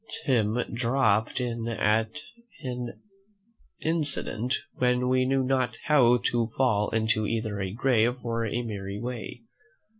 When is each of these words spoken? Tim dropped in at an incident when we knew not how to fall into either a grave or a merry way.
Tim 0.25 0.57
dropped 0.73 1.39
in 1.39 1.67
at 1.67 2.21
an 2.63 2.99
incident 3.83 4.55
when 4.77 5.07
we 5.09 5.25
knew 5.25 5.43
not 5.43 5.77
how 5.83 6.17
to 6.25 6.49
fall 6.57 6.89
into 6.89 7.27
either 7.27 7.61
a 7.61 7.71
grave 7.71 8.15
or 8.23 8.43
a 8.43 8.63
merry 8.63 8.99
way. 8.99 9.43